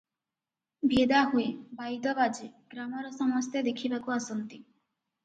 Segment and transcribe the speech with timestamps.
[0.93, 1.43] ଭେଦା ହୁଏ,
[1.81, 4.61] ବାଇଦ ବାଜେ, ଗ୍ରାମର ସମସ୍ତେ ଦେଖିବାକୁ ଆସନ୍ତି।